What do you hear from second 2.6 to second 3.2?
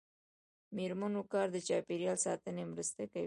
مرسته کوي.